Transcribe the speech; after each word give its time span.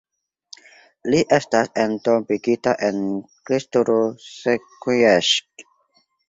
Li 1.13 1.19
estas 1.35 1.69
entombigita 1.83 2.73
en 2.87 3.03
Cristuru 3.51 3.99
Secuiesc. 4.31 5.67